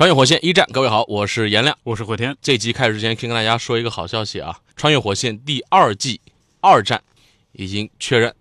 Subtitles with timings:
[0.00, 1.76] 穿越火线一战，各位好，我是颜亮。
[1.82, 2.34] 我是慧天。
[2.40, 4.58] 这集开始之前，先跟大家说一个好消息啊！
[4.74, 6.22] 穿越火线第二季
[6.62, 7.02] 二战
[7.52, 8.34] 已经确认，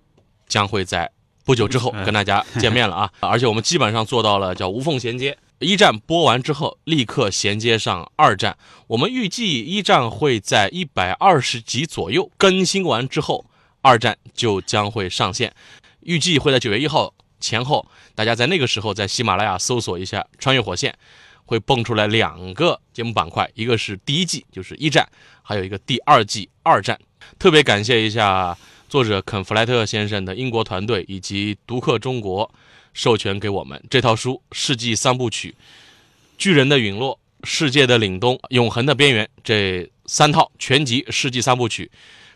[0.48, 1.12] 将会在
[1.44, 3.12] 不久之后跟大家见面了啊！
[3.20, 5.38] 而且我们基本上做到了叫无缝衔接。
[5.60, 8.58] 一战播完之后，立刻衔接上二战。
[8.88, 13.44] 我们预计一战会在一百二十集左右更新完之后，
[13.82, 15.54] 二战就将会上线。
[16.04, 17.86] 预计会在九月一号前后，
[18.16, 20.98] 大家在那个时候在喜马拉雅搜索一下“穿越火线”。
[21.50, 25.10] 会蹦出来两个节目板块，一个是第一季，就是一战，
[25.42, 26.96] 还有一个第二季二战。
[27.40, 28.56] 特别感谢一下
[28.88, 32.48] 作者肯弗莱特先生的英国团队以及读客中国
[32.94, 35.50] 授权给我们这套书《世纪三部曲》：
[36.38, 41.90] 巨人的陨落、世界的凛冬、永恒的边缘这三套全集《世纪三部曲》。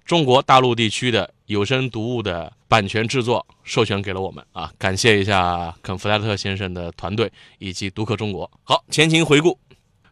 [0.05, 8.49] 中国大陆地区的有声读物的版权制作授权给了我们啊，感谢一下肯弗莱特先生的团队以及读客中国。
[8.63, 9.57] 好，前情回顾，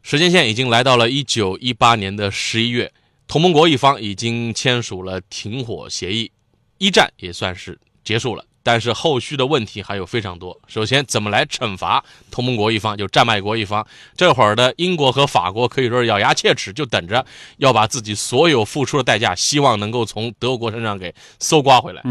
[0.01, 2.91] 时间线已经来到了一九一八年的十一月，
[3.27, 6.31] 同盟国一方已经签署了停火协议，
[6.77, 8.45] 一战也算是结束了。
[8.63, 10.59] 但是后续的问题还有非常多。
[10.67, 13.85] 首先，怎么来惩罚同盟国一方，就战败国一方？
[14.15, 17.25] 这会儿的英国和法国可以说是咬牙切齿，就等着
[17.57, 22.01] 要把自己所有付出的代价，希望能够从德国身上给搜刮回来。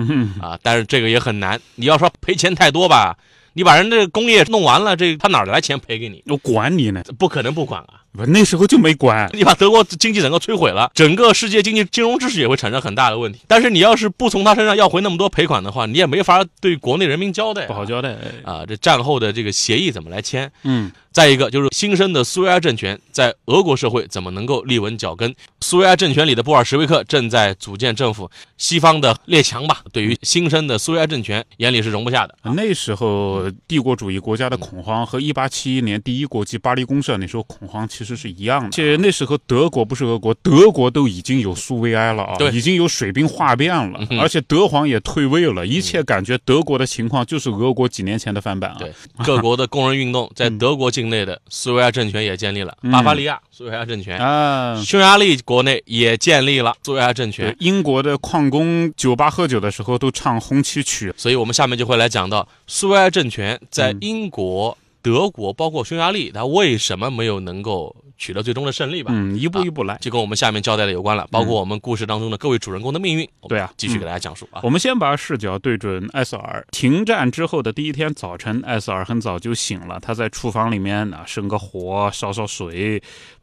[0.40, 1.60] 啊，但是这个也很难。
[1.76, 3.16] 你要说赔钱太多吧，
[3.52, 6.22] 你把人这工业弄完了，这他哪来钱赔给你？
[6.26, 7.99] 我管你呢，不可能不管啊。
[8.12, 13.40] 不，那时候就没管你把德国经济整个摧毁了，整个世界经济金融秩序也会产生很大的问题。
[13.46, 18.64] 但是你要是不从他身上要回那么多赔款的话，你也没法对国内人民交代，不好交代啊。
[18.66, 20.50] 这战后的这个协议怎么来签？
[20.64, 20.90] 嗯。
[21.12, 25.34] 再一个就是新生的苏维埃政权在俄国社会怎么能够立稳脚跟？
[25.60, 32.36] 苏维埃政权里的布尔什维克正在组建政府，西方的列强吧，对于新生的苏维埃政权眼里是容不下的。
[32.54, 38.66] 那时候帝国主义国家的恐慌和一八七一年第一国际巴黎公社那时候恐慌其实是一样的。
[38.66, 48.76] 而且那时候德国不是俄国，德国都已经有苏维埃了啊，已经有水兵哗变了，而且德皇也退位了，一切感觉德国的情况就是俄国几年前的翻版啊。
[48.78, 48.92] 对，
[49.24, 54.18] 各国的工人运动 在德国境内的苏维埃政权也建立了，巴伐利亚苏维埃政权。
[54.18, 57.54] 啊，匈牙利国内也建立了苏维埃政权。
[57.60, 69.10] 英国的矿工酒吧喝酒的时候都唱红旗曲，所以我们下面就会来讲到苏维埃政权在英国、德国，包括匈牙利，它为什么没有能够取得最终的胜利吧？
[69.14, 73.28] 嗯，一步一步来，就跟我们下面交代的有关了，包括我们故事当中的各位主人公的命运。
[73.48, 74.60] 对啊，继续给大家讲述啊。
[74.62, 76.64] 我们先把视角对准艾瑟尔。
[76.70, 83.02] 停战之后的第一天早晨，艾瑟尔很早就醒了，他在厨房里面啊生个火，烧烧水。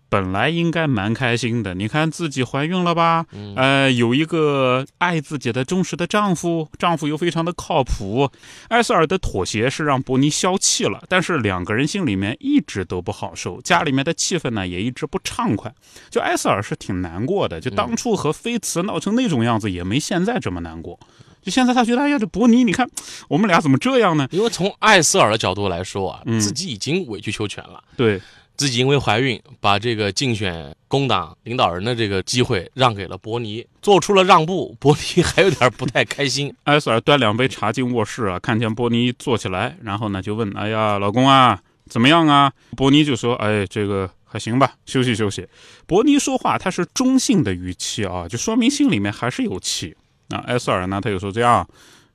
[0.10, 3.26] 本来应该蛮开心的，你看自己怀孕了吧？
[3.56, 8.32] 呃，有一个爱自己的忠实的丈夫，丈夫又非常的靠谱。
[8.70, 15.74] 艾瑟尔的妥协是让伯尼消气了，但是两个人心里面一直都不好受，家里面的气氛呢也一直不畅快。
[16.10, 20.98] 就艾瑟尔是挺难过的，就当初和菲茨闹成那种样子，也没现在这么难过。
[21.44, 22.90] 就现在他觉得，哎呀，这伯尼，你看
[23.28, 24.28] 我们俩怎么这样呢？
[24.32, 27.84] 因为从艾瑟尔的角度来说啊，自己已经委曲求全了。
[27.98, 28.22] 对。
[28.58, 34.76] 自己因为怀孕，把这个竞选工党领导人的这个机会让给了伯尼，做出了让步。
[34.80, 36.52] 伯尼还有点不太开心。
[36.66, 45.48] 艾瑟尔端两杯茶进卧室啊，看见伯尼坐起来，然后呢就问：“哎呀，老公啊，怎么样啊？”伯尼就说：“哎，这个还行吧，休息休息。”
[45.86, 49.96] 伯尼说话他是中性的语气啊，就说明心里面还是有气。
[50.30, 51.68] 那艾瑟尔呢，他又说：“这样，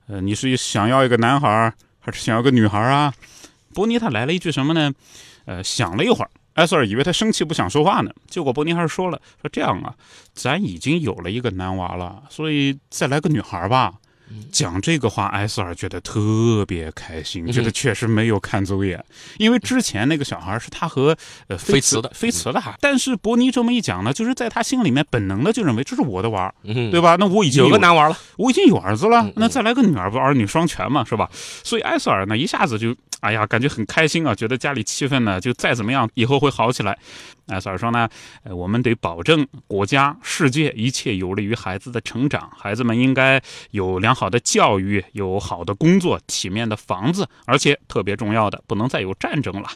[0.08, 3.14] 呃，你是想要一个男孩还是想要个女孩啊？”
[3.72, 4.92] 伯尼他来了一句什么呢？
[5.44, 9.94] 呃，想了一会儿，艾瑟尔以为他生气不想说话呢，结果伯尼还是说了：“说这样啊，
[10.34, 13.94] 咱已经有了一个男娃了，所以再来个女孩吧。”
[14.50, 19.04] 讲这个话，艾瑟尔觉得特别开心，觉得确实没有看走眼，
[19.36, 21.14] 因为之前那个小孩是他和
[21.48, 22.74] 呃菲茨的，菲茨的哈。
[22.80, 27.16] 但是伯尼这么一讲呢，就是在他心里面本能的就认为这是我的娃儿，对吧？
[27.20, 31.28] 那我已经有个男娃了，我已经有儿子了，那再来个女儿不儿女双全嘛，是吧？
[31.62, 32.96] 所以艾瑟尔呢一下子就。
[33.22, 36.98] 哎呀，感觉很开心啊，觉得家里气氛呢就再怎么样以后会好起来。
[37.46, 38.08] 哎，所以说呢，
[38.42, 43.40] 呃，我们得保证国家、世界一切有利于孩子的成长，孩子们应该
[43.70, 49.68] 有良好的教育，有好的工作，体面的房子，而且特别重要的，不能再有战争了。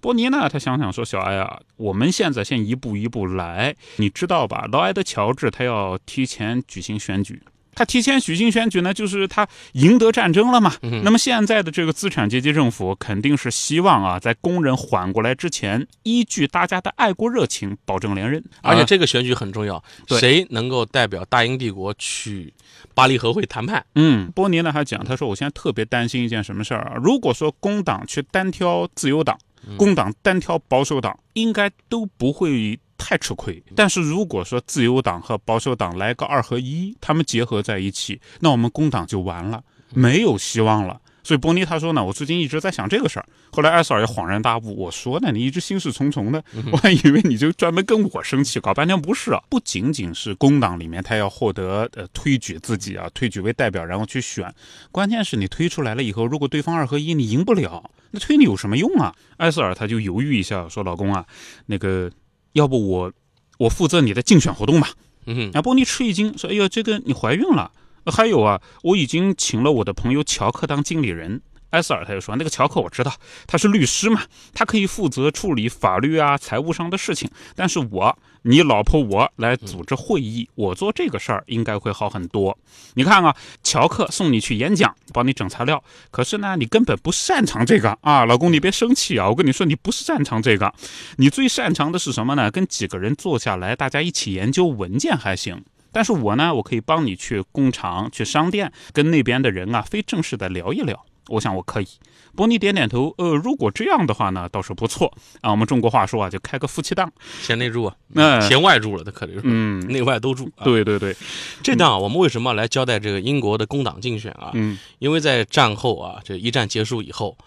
[0.00, 4.68] 波尼呢，他想想说，小艾啊，我们现在先一步一步来，你知道吧？
[4.70, 7.42] 劳埃德·乔治他要提前举行选举。
[7.80, 10.74] 他提前举行选举呢，就是他赢得战争了嘛。
[11.02, 18.44] 那么现在的这个资产阶级政府肯定是希望啊，在工人缓过来之前，依据大家的爱国热情，保证连任。
[18.60, 22.52] 而且这个选举很重要，谁能够代表大英帝国去
[22.92, 23.82] 巴黎和会谈判？
[23.94, 26.96] 嗯，波尼呢还讲，他说我现在特别担心一件什么事儿啊？
[27.02, 29.38] 如果说工党去单挑自由党，
[29.78, 32.78] 工党单挑保守党，应该都不会。
[33.00, 39.64] 太吃亏，但是如果说自由党和保守党来个二合一，他们结合在一起，那我们工党就完了，
[39.94, 41.00] 没有希望了。
[41.22, 43.26] 所以波尼他说呢，我最近一直在想这个事儿。
[43.52, 46.42] 后来艾斯尔也恍然大悟，我说呢，你一直心事重重的，
[46.72, 49.40] 我还以为你就专门跟我生气，搞半天不是啊。
[49.50, 54.52] 不仅仅是工党里面他要获得呃推举自己啊，推举为代表然后去选，
[54.90, 59.14] 关键是你推出来了以后，如果对方二合一你赢不了，那推你有什么用啊？
[59.36, 61.24] 艾斯尔他就犹豫一下，说老公啊，
[61.66, 62.10] 那个。
[62.52, 63.12] 要不我，
[63.58, 64.90] 我负责你的竞选活动吧。
[65.26, 67.72] 嗯，阿波尼吃一惊，说：“哎呀，这个你怀孕了？
[68.06, 73.12] 还有啊，我已经请了我的朋友乔克当经理人。”埃塞尔他就说：“那个乔克我知道，
[73.46, 74.22] 他是律师嘛，
[74.52, 77.30] 他可以负责处理法律啊、财务上的事情。
[77.54, 82.58] 但是我，你老婆我来组织会议，我做这个事儿应该会好很多。
[82.94, 90.72] 你看啊，乔克送你去演讲，帮你整材料，可是呢，你根本不擅长这个啊，老公你别生气啊，我跟你说你不是擅长这个，
[91.18, 92.50] 你最擅长的是什么呢？
[92.50, 95.62] 跟几个人坐下来，大家一起研究文件还行。
[95.92, 101.86] 但是我呢，我可以帮你去工厂、去商店，跟那边的人啊，非正式的聊一聊。”我想我可以，
[102.34, 103.14] 波尼点点头。
[103.18, 105.50] 呃，如果这样的话呢，倒是不错啊。
[105.50, 107.10] 我们中国话说啊，就开个夫妻档，
[107.40, 110.50] 贤内助啊，那贤外助了，他可能是，嗯，内外都助。
[110.64, 111.16] 对对对，
[111.62, 114.50] 这档我们为什么来交代这个英国的工党竞选啊？
[114.54, 117.38] 嗯，因为在战后啊，这一战结束以后，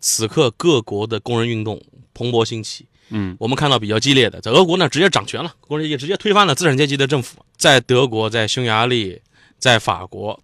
[0.00, 1.80] 此刻各国的工人运动
[2.14, 2.86] 蓬勃兴起。
[3.12, 7.44] 嗯，我们看到比较激烈的，在俄国呢，直接掌权了，工人也直接推翻了资产阶级的政府。
[7.56, 9.20] 在德国，在匈牙利，
[9.58, 10.40] 在法国。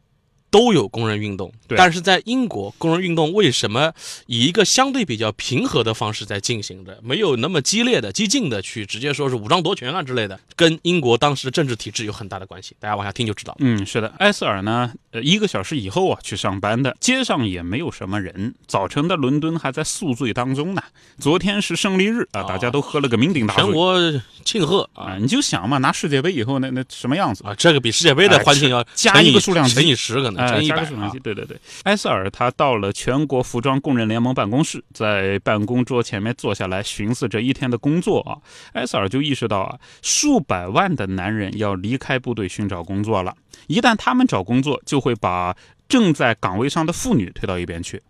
[0.56, 3.92] 都有工人运动，但是在英国，工人运动为什么
[4.24, 12.74] 以一个相对比较平和的方式在进行着，没有那么激烈的、激进的去直接说是武装夺权啊之类的，跟英国当时的政治体制有很大的关系。
[12.80, 13.54] 大家往下听就知道。
[13.58, 18.54] 嗯，是的，埃塞尔呢，呃，一个小时以后啊去上班的，街上也没有什么人。
[18.66, 20.82] 早晨的伦敦还在宿醉当中呢。
[21.18, 25.18] 昨天是胜利日啊，大家都喝了个酩酊大醉，全国庆贺啊。
[25.20, 27.54] 你就想嘛，拿世界杯以后那那什么样子啊？
[27.54, 30.45] 这个比世界杯的欢庆要加一个数量乘以十可能。
[30.46, 31.12] 乘一百啊！
[31.22, 38.38] 对对对，埃塞尔他到了全国服装工人联盟办公室，在办公桌前面坐下来，寻思这一天的工作啊。
[38.72, 43.34] 埃塞尔就意识到啊，数百万的男人要离开部队寻找工作了，
[43.66, 45.56] 一旦他们找工作，就会把
[45.88, 48.02] 正在岗位上的妇女推到一边去，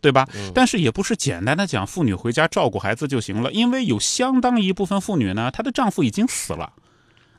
[0.00, 0.26] 对吧？
[0.54, 6.72] 但是也不是简单的讲妇女回家照顾孩子就行了，因为有相当一部分妇女呢，她的丈夫已经死了。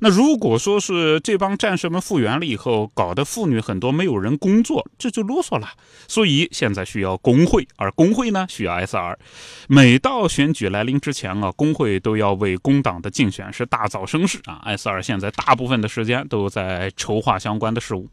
[0.04, 5.70] 那如果说是这帮战士们复员了以后，搞得妇女很多没有人工作，这就啰嗦了。
[6.08, 9.16] 所以现在需要工会，而工会呢需要 SR。
[9.68, 14.64] 每到选举来临之前啊，工会都要为工党的竞选是大造声势啊。
[14.66, 18.10] SR 现在大部分的时间都在筹划相关的事务。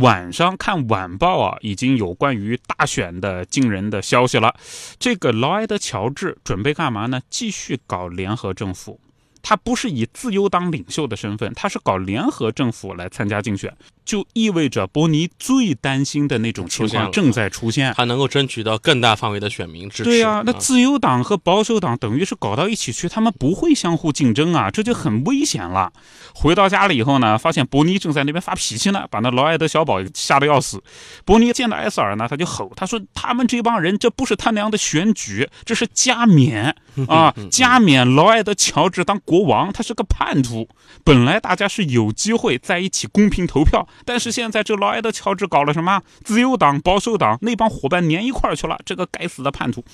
[0.00, 4.54] 晚上看晚报啊，已经有关于大选的惊人的消息了。
[4.98, 7.22] 这个劳埃德·乔治准备干嘛呢？
[7.30, 9.00] 继续搞联合政府。
[9.44, 13.72] 他不是以自由党领袖的身份，他是搞联合政府来参加竞选。
[14.04, 20.04] 就意味着伯尼最担心的那种情况正在出现，他能够争取到更大范围的选民支持。
[20.04, 25.90] 对啊，那自由党和保守党等于是搞到一起去，他们不会相互竞争啊，这就很危险了。
[26.34, 30.82] 回到家里以后呢，发现伯尼正在那边发脾气呢，把那劳埃德小宝吓得要死。
[31.24, 36.76] 伯尼见到埃塞尔呢，他就吼，他说：“他们这帮人，这不是他娘的选举，这是加冕
[37.08, 40.68] 啊，加冕劳埃德乔治当国国王，他是个叛徒。
[41.02, 46.00] 本来大家是有机会在一起公平投票。”但是现在这劳埃德·乔治搞了什么？
[46.22, 49.84] 自由党、保守党那帮伙伴粘一块去了，这个该死的叛徒。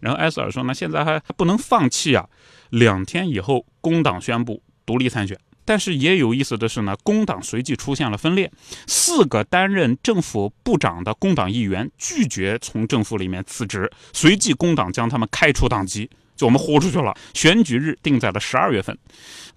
[0.00, 2.24] 然后埃塞尔说呢，现在还还不能放弃啊。
[2.70, 5.36] 两天以后，工党宣布独立参选。
[5.64, 8.52] 但是也有意思的是呢，工党随即出现了分裂，
[8.86, 16.08] 四个担任政府部长的工党议员拒绝从政府里面辞职，随即工党将他们开除党籍。
[16.36, 17.14] 就我们豁出去了。
[17.32, 18.96] 选举日定在了十二月份。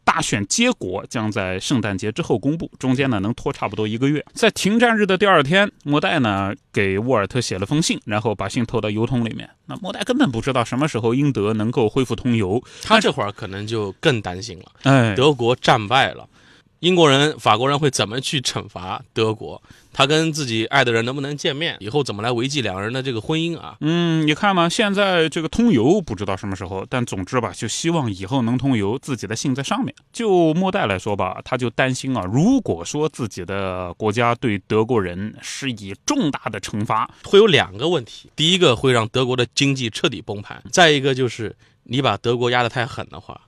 [0.03, 4.25] 大选结果将在圣诞节之后公布，中间呢能拖差不多一个月。
[4.34, 9.50] 在停战日的第二天，莫代呢给沃尔特写了封信，然后把信投到邮筒里面。
[9.65, 14.72] 那莫代根本不知道什么时候英德能够恢复通邮，他这会儿可能就更担心了。
[14.84, 16.25] 哎，德国战败了。
[16.79, 19.62] 英国人、法国人会怎么去惩罚德国？
[19.91, 21.75] 他跟自己爱的人能不能见面？
[21.79, 23.75] 以后怎么来维系两个人的这个婚姻啊？
[23.81, 29.96] 嗯，你看嘛，现在这个通邮不知道什么时候，但总之吧，就希望以后能通邮，自己的信在上面。
[30.13, 41.55] 就莫代来说吧，他就担心啊，如果说自己的国家对德国人施以重大的惩罚，会有两个问题：第一个会让德国的经济彻底崩盘；再一个就是
[41.86, 43.41] 你把德国压得太狠的话。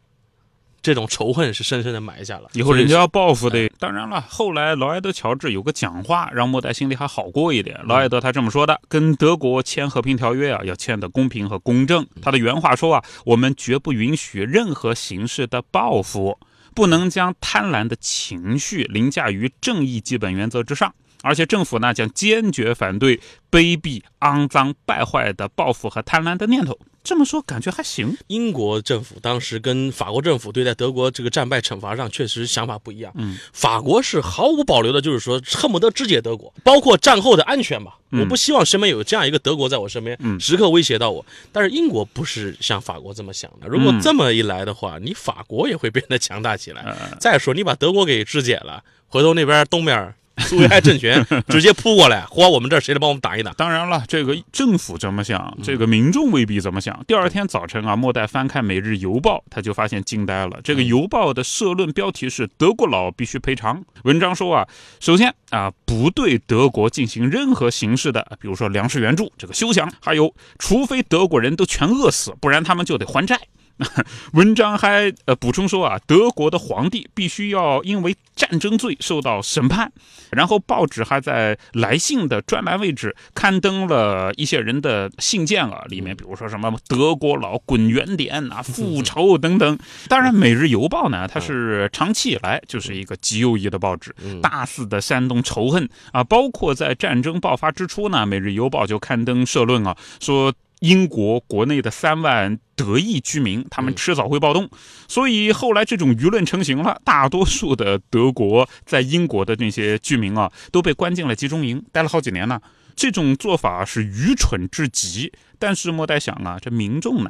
[0.82, 3.70] 这种仇恨是深深的埋下了，以后人家要报复的。
[3.78, 7.80] 当然了，后来劳埃德·乔治有个讲话，让莫代心里还好过一点。
[7.86, 12.06] 劳埃德他这么说的：跟德国签和平条约啊，要签的公平和公正。
[12.22, 16.38] 他的原话说啊，我们绝不允许任何形式的报复，
[16.74, 20.94] 不能将贪婪的情绪凌驾于正义基本原则之上。
[21.22, 23.20] 而且政府呢将坚决反对
[23.52, 26.80] 卑鄙、肮脏、败坏的报复和贪婪的念头。
[27.10, 28.16] 这么说感觉还行。
[28.28, 33.12] 英国政府当时跟法国政府对待德国这个战败惩罚上确实想法不一样。
[33.16, 37.98] 嗯，法国是毫无保留的，就是说恨不得肢解德国，包括战后的安全吧。
[38.12, 41.26] 我不希望身边有这样一个德国在我身边，时刻威胁到我。
[41.52, 43.68] 但是英国不是像法国这么想的。
[43.68, 46.96] 如果这么一来的话，你法国也会变得强大起来。
[47.20, 50.14] 再说你把德国给肢解了，回头那边东边。
[50.40, 52.50] 苏维埃政权 直接扑过来，嚯！
[52.50, 53.52] 我们这儿谁来帮我们打一打？
[53.54, 57.04] 当然了，这个政府怎么想，这个民众未必怎么想。
[57.08, 60.60] 第二天早晨啊，莫代翻看《每日邮报》，他就发现惊呆了。
[60.64, 63.84] 这个邮报的社论标题是“德国佬必须赔偿”。
[64.04, 64.68] 文章说啊，
[65.00, 69.92] 首先啊，不对德国进行任何形式的，比如说粮食援助，这个休想。
[70.02, 73.40] 还有，除非德国人都全饿死，不然他们就得还债。
[74.34, 79.92] 文章还呃补充说啊，德国的皇帝必须要因为战争罪受到审判。
[80.32, 89.78] 然后报纸还在来信的专栏位置刊登了一些人的信件啊，里面比如说什么德国佬滚远点啊、复仇等等。
[90.08, 96.24] 当然，《每日邮报》呢，它是长期以来就是一个极右翼的报纸，大肆的煽动仇恨啊。
[96.24, 100.54] 包括在战争爆发之初呢，《每日邮报》就刊登社论啊，说。
[100.80, 104.70] 英国国内的三万德裔居民，他们迟早会暴动，
[105.08, 107.02] 所以后来这种舆论成型了。
[107.04, 112.62] 大多数的德国在英国的那些居民啊，都被关进了集中营，待了好几年呢。
[112.96, 115.32] 这种做法是愚蠢至极。
[115.58, 117.30] 但是莫代想啊，这民众呢，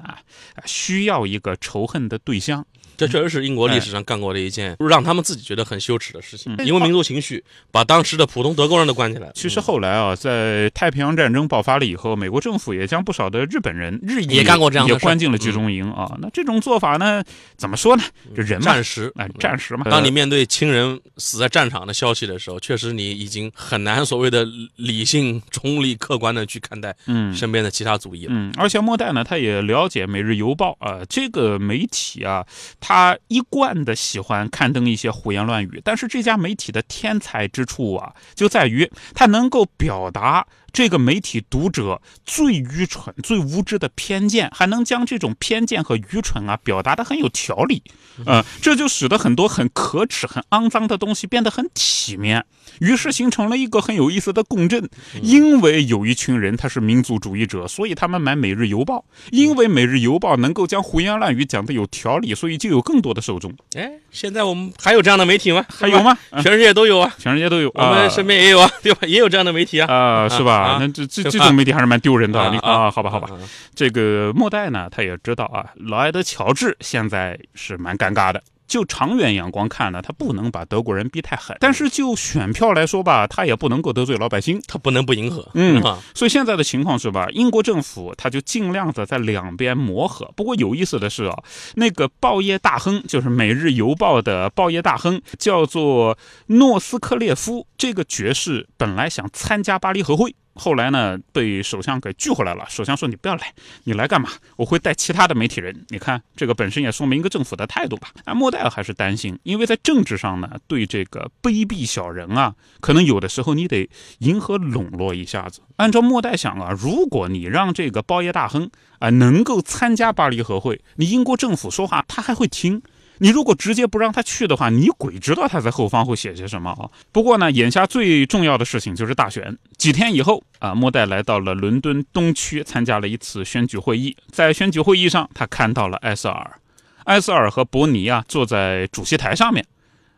[0.65, 2.65] 需要一个仇恨的对象。
[2.99, 9.33] 这确实是英国历史上干过的一件让他们自己觉得很羞耻的事情，因为民族情绪把当时的普通德国人都关起来了。
[9.33, 16.11] 其实后来啊，在太平洋战争爆发了以后，美国政府也将不少的日本人、日裔也干过这样的也关进了集中营啊。
[16.21, 17.23] 那这种做法呢，
[17.55, 18.03] 怎么说呢？
[18.35, 19.85] 这人暂时，哎，暂时嘛。
[19.89, 28.33] 当你面对亲人死在战场的消息的时候，确实你已经很难所谓的理性、中立、客观的去看待嗯身边的其他族裔了。
[28.35, 32.45] 嗯，而且莫代呢，他也了解《每日邮报》啊这个媒体啊。
[32.81, 40.43] 他他一贯的喜欢刊登一些胡言乱语，但是这家媒体的天才之处啊，就在于他能够表达。
[40.71, 47.83] 这个媒体读者最愚蠢、最无知的偏见，还能将这种偏见和愚蠢啊表达的很有条理，
[48.25, 52.45] 呃，这就使得很多很可耻、很肮脏的东西变得很体面，
[52.79, 54.89] 于是形成了一个很有意思的共振。
[55.21, 58.97] 因为有一群人他是民族主义者，所以他们买《每日邮报》，
[59.31, 63.53] 因为《每日邮报》能够将胡言乱语讲的有条理，所以就有更多的受众。
[63.75, 65.65] 哎，现在我们还有这样的媒体吗？
[65.69, 66.17] 还有吗？
[66.41, 69.07] 全世界都有啊，全世界都有，我们身边也有啊，对吧？
[69.07, 70.58] 也有这样的媒体啊，啊，是吧？
[70.59, 72.91] 啊，那这这这种媒体还是蛮丢人的啊！
[72.91, 73.29] 好吧，好吧，
[73.73, 78.41] 这个莫代呢，他也知道啊，劳埃德·乔治现在是蛮尴尬的。
[78.67, 85.49] 就长远眼光看呢，他不能把德国人逼太狠，但是就选票来说吧，他也不能够得罪老百姓，他不能不迎合。
[85.55, 85.81] 嗯，
[86.13, 90.31] 所以现在的情况是吧，英国政府他就尽量的在两边磨合。
[90.35, 91.35] 不过有意思的是啊，
[91.77, 100.35] 那个报业大亨，就是《每日邮报》的报业大亨，叫做诺斯克列夫，这个爵士本来想参加巴黎和会。
[100.59, 102.65] 后来呢，被首相给拒回来了。
[102.69, 103.53] 首相说：“你不要来，
[103.85, 104.29] 你来干嘛？
[104.57, 105.85] 我会带其他的媒体人。
[105.87, 113.89] 你看，这个本身也说明一个政府的态度吧。”啊，莫代尔还是担心，因为在政治上呢，对这个卑鄙小人啊，可能有的时候你得
[114.19, 115.61] 迎合笼络一下子。
[115.77, 122.81] 按照莫代想啊，如果你让这个包爷大亨啊能够参加巴黎和会，你英国政府说话他还会听。
[123.19, 126.89] 你如果直接不让他去的话，你鬼知道他在后方会写些什么啊！
[127.11, 129.57] 不过呢，眼下最重要的事情就是大选。
[129.77, 134.15] 几天以后啊，莫代来到了伦敦东区，参加了一次选举会议。
[134.31, 136.59] 在选举会议上，他看到了艾塞尔，
[137.03, 139.65] 艾塞尔和伯尼啊坐在主席台上面。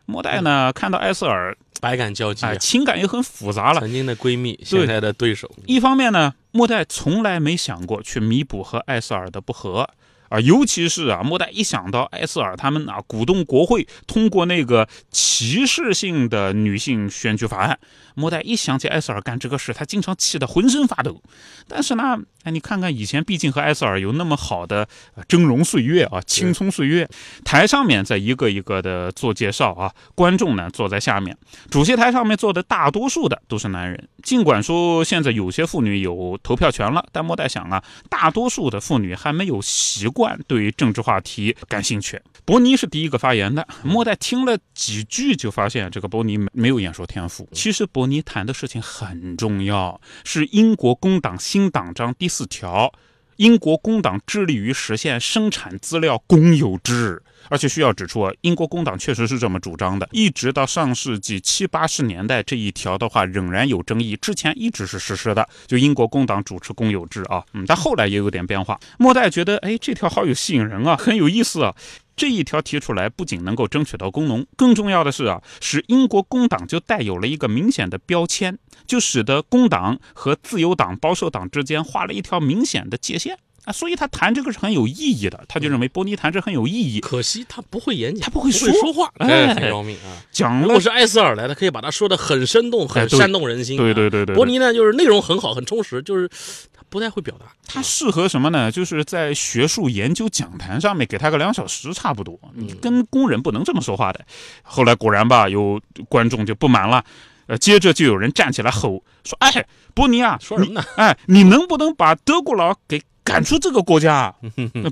[0.06, 3.80] 莫代呢看到艾塞尔，百感交集啊，情感也很复杂了。
[3.80, 5.50] 曾经的闺蜜，现在的对手。
[5.66, 9.88] 一方面呢，莫代从来没想过去弥补和艾塞尔的不和。
[10.32, 17.78] 啊，尤其是啊，莫代一想到艾斯尔他们啊鼓动国会通过那个歧视性的女性选举法案，
[18.14, 21.22] 莫代一想起埃塞尔干这个事，他经常气得浑身发抖。
[21.68, 24.88] 但是呢，哎，你看看以前，毕竟和埃塞尔有那么好的
[25.28, 27.08] 峥嵘岁月啊，青葱岁月。
[27.44, 31.36] 台上面在一个一个的做介绍啊，观众呢坐在下面，
[31.70, 34.08] 主席台上面坐的大多数的都是男人。
[34.22, 40.38] 尽管说现在有些妇女有投票权了，但莫代想啊，大多数的妇女还没有习惯。
[40.46, 43.66] 对政治话题感兴趣，伯尼是第一个发言的。
[43.82, 47.48] 莫代听了几句就发现这个伯尼没有演说天赋。
[47.52, 52.92] 其实伯尼谈的事情很重要，是英国工党新党章第四条。
[53.36, 60.06] 英国工党致力于实现生产资料公有制，而且需要指出啊，英国工党确实是这么主张的。
[60.12, 64.14] 一直到上世纪七八十年代，这一条的话仍然有争议。
[64.16, 68.78] 之前一直是实施的，就英国工党主持公有制啊，嗯，但后来也有点变化。
[68.98, 71.74] 莫代觉得，哎，这条好有吸引人啊，很有意思啊。
[72.14, 83.38] 这一条提出来，不仅能够争取到工农，更重要的是啊，使英国工党就带有了一个明显的标签，就使得工党和自由党、保守党之间画了一条明显的界限。
[83.64, 83.72] 啊。
[83.72, 87.00] 所以他谈这个是很有意义的，他就认为波尼谈这很有意义。
[87.00, 90.22] 可惜他不会演讲，他不会说说话，哎，很要命啊。
[90.30, 93.76] 讲如果是埃斯尔来的，可以把他说的很生动，很煽动人心。
[93.76, 94.34] 对对对对。
[94.34, 96.28] 波尼呢，就是内容很好，很充实，就是
[96.72, 96.82] 他。
[96.92, 98.70] 不太会表达，他适合什么呢？
[98.70, 102.38] 就是在学术研究讲坛上面给他个两小时差不多。
[102.52, 104.20] 你跟工人不能这么说话的。
[104.62, 107.02] 后来果然吧，有观众就不满了，
[107.46, 110.84] 呃，接着就有人站起来吼说：“哎，波尼啊，说什么呢？
[110.96, 114.34] 哎，你能不能把德国佬给？”赶出这个国家，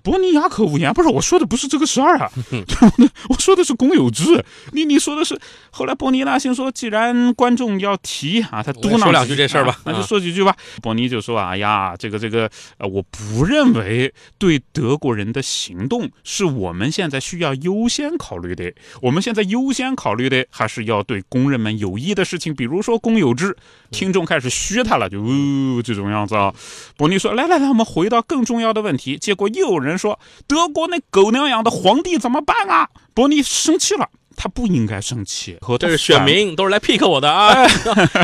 [0.05, 0.93] 伯尼亚可无言。
[0.95, 2.31] 不是我说的，不是这个事儿啊，
[3.29, 4.45] 我说的是公有制。
[4.73, 5.37] 你你说的是
[5.71, 10.57] 后来伯尼纳先说，既然观众要提啊，他嘟囔说两句这事儿吧，那就说几句吧。
[10.81, 18.73] 伯尼就说：“哎呀，这个这个，呃，我不认为对德国人的行动是我们现在需要优先考虑的。
[19.03, 23.57] 我们现在优先考虑的还是要对工人们有益的事情，比如说公有制。”
[23.91, 26.55] 听众开始嘘他了，就呜这种样子啊。
[26.97, 32.89] 伯尼说：“来来来，我们回到。”更重要的问题，结果又有人说德国那狗娘养的皇帝怎么办啊？
[33.15, 35.59] 伯尼生气了，他不应该生气。
[35.61, 37.67] 和这是选民都是来 pick 我的啊。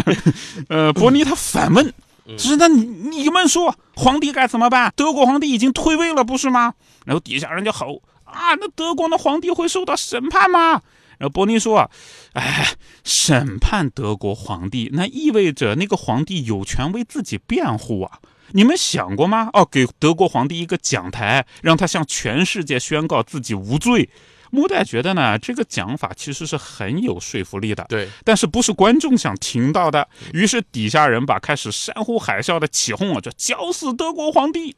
[0.68, 1.92] 呃，伯尼他反问
[2.38, 4.92] ：“是那你你们说皇帝该怎么办？
[4.96, 10.82] 德国皇帝已经退位了，不是吗？”然后底下人就吼：“啊，那德国的皇帝会受到审判吗？”
[11.18, 11.90] 然后伯尼说
[12.34, 18.18] ：“哎，审判德国皇帝，那意味着那个皇帝有权为自己辩护啊。”
[18.52, 19.50] 你们想过吗？
[19.52, 24.08] 哦，给德国皇帝一个讲台，让他向全世界宣告自己无罪。
[24.50, 27.84] 莫代觉得呢，这个讲法其实是很有说服力的。
[27.88, 30.06] 对，但是不是观众想听到的。
[30.32, 34.74] 于是底下人把开始山呼海啸的起哄啊，就绞死德国皇帝。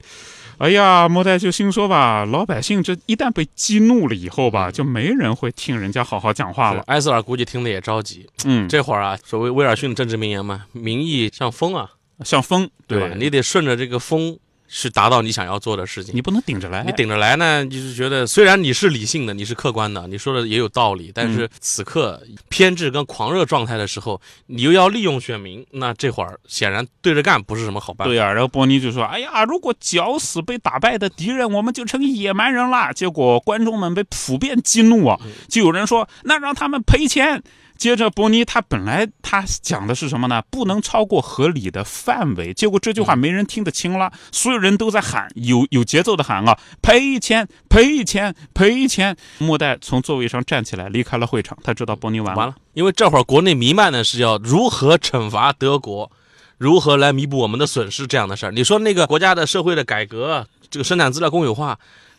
[0.56, 6.82] 哎呀，莫代就心说吧，老百姓这一旦被激怒了以后吧，就没人会听人家好好讲话了。
[6.86, 8.26] 埃塞尔估计听的也着急。
[8.46, 11.90] 嗯，这会儿啊，所谓威尔逊的政治名言嘛，民意像风啊。
[12.24, 13.14] 像风，对吧？
[13.16, 16.14] 你得顺着这个风，去达到你想要做的事情。
[16.14, 16.84] 你不能顶着来。
[16.84, 28.10] 你顶着来呢，就是觉得虽然你是理性的，你是客观的，你说的也有道理，但是此刻偏执跟狂热状态的时候，你又要利用选民，那这会儿显然对着干不是什么好办法。
[28.10, 37.42] 对呀，然后波尼就说：“哎呀，如果绞死被打败的敌人，我们就成野蛮人了。”结果观众们被普遍激怒啊，就有人说：“那让他们赔钱。”
[37.78, 40.42] 接着，伯尼他本来他讲的是什么呢？
[40.50, 42.52] 不能超过合理的范围。
[42.52, 49.16] 结果这句话没人听得清了，所有人都在喊，有有节奏的喊啊，赔钱，赔钱，赔钱。
[49.38, 51.56] 莫代从座位上站起来，离开了会场。
[51.62, 56.10] 他知道伯尼完完了，因为这会儿国内弥漫的是要如何惩罚德国，
[56.58, 58.50] 如何来弥补我们的损失这样的事儿。
[58.50, 61.78] 你说那个国家的社会的改革，这个生产资料公有化，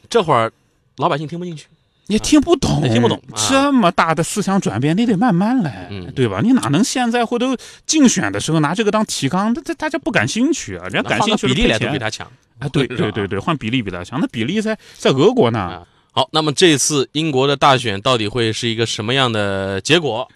[0.10, 0.54] 这会儿
[0.96, 1.68] 老百姓听不进去。
[2.10, 6.42] 你听不懂，听不懂这么大的思想转变，你得慢慢来，对吧？
[6.42, 9.54] 你哪能现在回头竞选的时候拿这个当提纲？
[9.54, 10.88] 这这大家不感兴趣啊！
[10.88, 12.26] 人家感兴趣比例来都比他强
[12.58, 12.68] 啊！
[12.70, 15.86] 对对对对，换比例比他强，那比例在在俄国呢。
[16.12, 20.28] 好，那么这次英国的大选到底会是一个什么样的结果？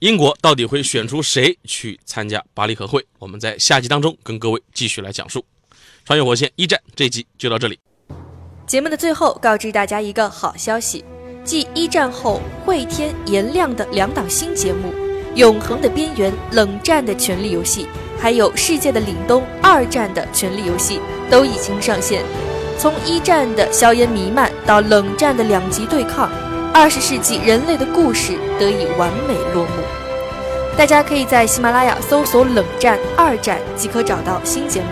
[0.00, 3.06] 英国到底会选出谁去参加巴黎和会？
[3.20, 5.44] 我们在下集当中跟各位继续来讲述。
[6.04, 7.78] 穿越火线一战这集就到这里。
[8.66, 11.04] 节目的最后，告知大家一个好消息：
[11.44, 14.88] 继一战后会天颜亮的两档新节目
[15.34, 17.84] 《永恒的边缘》《冷战的权力游戏》，
[18.18, 20.98] 还有《世界的凛冬》二战的权力游戏
[21.30, 22.22] 都已经上线。
[22.78, 26.30] 从一战的硝烟弥漫到冷战的两极对抗，
[26.72, 29.70] 二十世纪人类的故事得以完美落幕。
[30.76, 34.86] 大家可以在喜马拉雅搜索“冷战二战”即可找到新节目。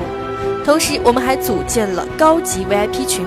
[0.62, 3.26] 同时，我们还组建了高级 VIP 群，